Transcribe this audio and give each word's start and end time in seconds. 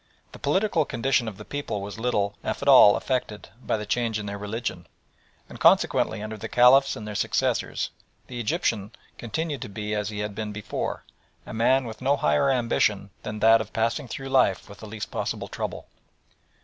The 0.31 0.39
political 0.39 0.83
condition 0.83 1.27
of 1.27 1.37
the 1.37 1.45
people 1.45 1.79
was 1.79 1.99
little, 1.99 2.33
if 2.43 2.63
at 2.63 2.67
all, 2.67 2.95
affected 2.95 3.49
by 3.63 3.77
the 3.77 3.85
change 3.85 4.17
in 4.17 4.25
their 4.25 4.35
religion; 4.39 4.87
and 5.47 5.59
consequently, 5.59 6.23
under 6.23 6.37
the 6.37 6.49
Caliphs 6.49 6.95
and 6.95 7.07
their 7.07 7.13
successors, 7.13 7.91
the 8.25 8.39
Egyptian 8.39 8.93
continued 9.19 9.61
to 9.61 9.69
be 9.69 9.93
as 9.93 10.09
he 10.09 10.17
had 10.21 10.33
been 10.33 10.51
before 10.51 11.03
a 11.45 11.53
man 11.53 11.85
with 11.85 12.01
no 12.01 12.17
higher 12.17 12.49
ambition 12.49 13.11
than 13.21 13.41
that 13.41 13.61
of 13.61 13.73
passing 13.73 14.07
through 14.07 14.29
life 14.29 14.67
with 14.67 14.79
the 14.79 14.87
least 14.87 15.11
possible 15.11 15.47
trouble. 15.47 15.85